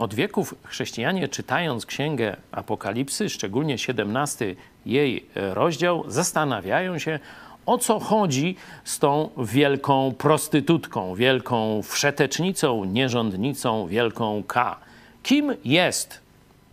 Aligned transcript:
od 0.00 0.14
wieków 0.14 0.54
chrześcijanie, 0.64 1.28
czytając 1.28 1.86
księgę 1.86 2.36
Apokalipsy, 2.52 3.28
szczególnie 3.28 3.78
17 3.78 4.54
jej 4.86 5.26
e, 5.36 5.54
rozdział, 5.54 6.04
zastanawiają 6.08 6.98
się, 6.98 7.18
o 7.66 7.78
co 7.78 8.00
chodzi 8.00 8.56
z 8.84 8.98
tą 8.98 9.30
wielką 9.38 10.14
prostytutką, 10.18 11.14
wielką 11.14 11.82
wszetecznicą, 11.82 12.84
nierządnicą, 12.84 13.86
wielką 13.86 14.42
K. 14.46 14.76
Kim 15.22 15.54
jest 15.64 16.20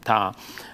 ta 0.04 0.34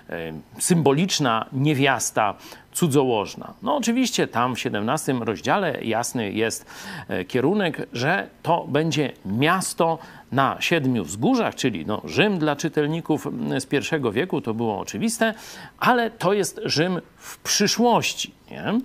e, 0.09 0.33
symboliczna 0.59 1.45
niewiasta 1.53 2.33
cudzołożna. 2.73 3.53
No 3.61 3.75
oczywiście 3.75 4.27
tam 4.27 4.55
w 4.55 4.59
17 4.59 5.13
rozdziale 5.13 5.83
jasny 5.83 6.31
jest 6.31 6.65
e, 7.07 7.25
kierunek, 7.25 7.87
że 7.93 8.27
to 8.43 8.65
będzie 8.67 9.11
miasto 9.25 9.99
na 10.33 10.57
siedmiu 10.59 11.03
wzgórzach, 11.03 11.55
czyli 11.55 11.85
no, 11.85 12.01
Rzym 12.05 12.39
dla 12.39 12.55
czytelników 12.55 13.27
z 13.59 13.65
pierwszego 13.65 14.11
wieku, 14.11 14.41
to 14.41 14.53
było 14.53 14.79
oczywiste, 14.79 15.33
ale 15.79 16.11
to 16.11 16.33
jest 16.33 16.61
Rzym 16.65 17.01
w 17.17 17.37
przyszłości. 17.37 18.31
Nie? 18.51 18.79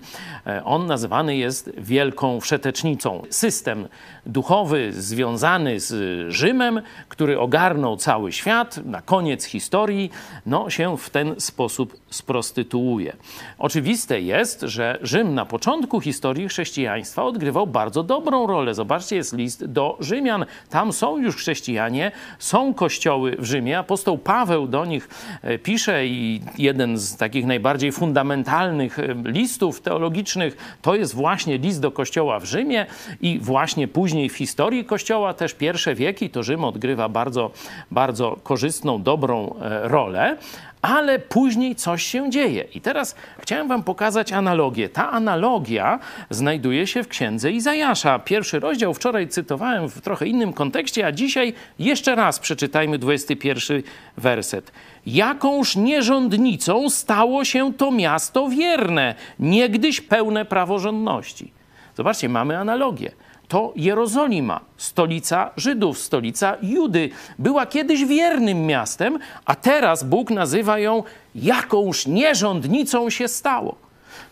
E, 0.47 0.63
on 0.63 0.85
nazywany 0.85 1.37
jest 1.37 1.71
Wielką 1.77 2.39
Wszetecznicą. 2.39 3.23
System 3.29 3.87
duchowy 4.25 4.93
związany 4.93 5.79
z 5.79 5.93
Rzymem, 6.33 6.81
który 7.09 7.39
ogarnął 7.39 7.97
cały 7.97 8.31
świat, 8.31 8.85
na 8.85 9.01
koniec 9.01 9.45
historii, 9.45 10.11
no, 10.45 10.69
się 10.69 10.97
w 10.97 11.09
ten 11.09 11.35
sposób 11.39 11.97
sprostytuuje. 12.09 13.15
Oczywiste 13.59 14.21
jest, 14.21 14.61
że 14.61 14.99
Rzym 15.01 15.35
na 15.35 15.45
początku 15.45 16.01
historii 16.01 16.47
chrześcijaństwa 16.47 17.23
odgrywał 17.23 17.67
bardzo 17.67 18.03
dobrą 18.03 18.47
rolę. 18.47 18.73
Zobaczcie, 18.73 19.15
jest 19.15 19.33
list 19.33 19.65
do 19.65 19.97
Rzymian. 19.99 20.45
Tam 20.69 20.93
są 20.93 21.17
już 21.17 21.38
chrześcijanie, 21.39 22.11
są 22.39 22.73
kościoły 22.73 23.35
w 23.39 23.45
Rzymie. 23.45 23.79
Apostoł 23.79 24.17
Paweł 24.17 24.67
do 24.67 24.85
nich 24.85 25.09
e, 25.41 25.57
pisze 25.57 26.05
i 26.05 26.41
jeden 26.57 26.97
z 26.97 27.17
takich 27.17 27.45
najbardziej 27.45 27.91
fundamentalnych 27.91 28.99
e, 28.99 29.15
listów 29.25 29.81
teologicznych 29.81 30.77
to 30.81 30.95
jest 30.95 31.15
właśnie 31.15 31.57
list 31.57 31.81
do 31.81 31.91
kościoła 31.91 32.39
w 32.39 32.45
Rzymie 32.45 32.85
i 33.21 33.39
właśnie 33.39 33.87
później 33.87 34.29
w 34.29 34.35
historii 34.37 34.85
kościoła 34.85 35.33
też 35.33 35.53
pierwsze 35.53 35.95
wieki 35.95 36.29
to 36.29 36.43
Rzym 36.43 36.63
odgrywa 36.63 37.09
bardzo, 37.09 37.51
bardzo 37.91 38.39
korzystną, 38.43 39.03
dobrą 39.03 39.55
e, 39.61 39.87
rolę 39.87 40.37
ale 40.81 41.19
później 41.19 41.75
coś 41.75 42.03
się 42.03 42.29
dzieje. 42.29 42.65
I 42.75 42.81
teraz 42.81 43.15
chciałem 43.39 43.67
Wam 43.67 43.83
pokazać 43.83 44.33
analogię. 44.33 44.89
Ta 44.89 45.11
analogia 45.11 45.99
znajduje 46.29 46.87
się 46.87 47.03
w 47.03 47.07
księdze 47.07 47.51
Izajasza. 47.51 48.19
Pierwszy 48.19 48.59
rozdział 48.59 48.93
wczoraj 48.93 49.27
cytowałem 49.27 49.89
w 49.89 50.01
trochę 50.01 50.27
innym 50.27 50.53
kontekście, 50.53 51.05
a 51.05 51.11
dzisiaj 51.11 51.53
jeszcze 51.79 52.15
raz 52.15 52.39
przeczytajmy 52.39 52.97
21 52.97 53.83
werset. 54.17 54.71
Jakąż 55.05 55.75
nierządnicą 55.75 56.89
stało 56.89 57.45
się 57.45 57.73
to 57.73 57.91
miasto 57.91 58.49
wierne, 58.49 59.15
niegdyś 59.39 60.01
pełne 60.01 60.45
praworządności. 60.45 61.51
Zobaczcie, 61.95 62.29
mamy 62.29 62.57
analogię 62.57 63.11
to 63.49 63.73
Jerozolima, 63.75 64.59
stolica 64.77 65.51
Żydów, 65.57 65.99
stolica 65.99 66.57
Judy. 66.61 67.09
Była 67.39 67.65
kiedyś 67.65 68.05
wiernym 68.05 68.65
miastem, 68.65 69.19
a 69.45 69.55
teraz 69.55 70.03
Bóg 70.03 70.29
nazywa 70.29 70.79
ją 70.79 71.03
jakąś 71.35 72.07
nierządnicą 72.07 73.09
się 73.09 73.27
stało. 73.27 73.75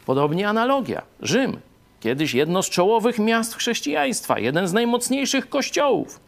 Podobnie 0.05 0.49
analogia. 0.49 1.01
Rzym, 1.21 1.59
kiedyś 1.99 2.33
jedno 2.33 2.63
z 2.63 2.69
czołowych 2.69 3.19
miast 3.19 3.55
chrześcijaństwa, 3.55 4.39
jeden 4.39 4.67
z 4.67 4.73
najmocniejszych 4.73 5.49
kościołów. 5.49 6.19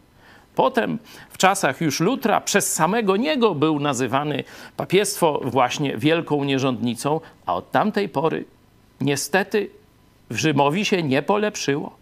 Potem 0.55 0.99
w 1.29 1.37
czasach 1.37 1.81
już 1.81 1.99
Lutra 1.99 2.41
przez 2.41 2.73
samego 2.73 3.17
niego 3.17 3.55
był 3.55 3.79
nazywany 3.79 4.43
papiestwo 4.77 5.41
właśnie 5.43 5.97
wielką 5.97 6.43
nierządnicą, 6.43 7.21
a 7.45 7.55
od 7.55 7.71
tamtej 7.71 8.09
pory 8.09 8.45
niestety 9.01 9.69
w 10.29 10.35
Rzymowi 10.35 10.85
się 10.85 11.03
nie 11.03 11.21
polepszyło. 11.21 11.98